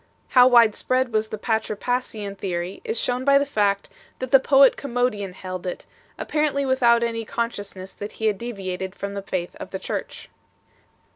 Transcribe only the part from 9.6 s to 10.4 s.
the Church.